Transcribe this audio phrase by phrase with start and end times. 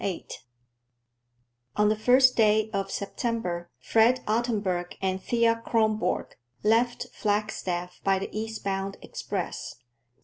[0.01, 0.27] VIII
[1.75, 8.35] On the first day of September Fred Ottenburg and Thea Kronborg left Flagstaff by the
[8.35, 9.75] east bound express.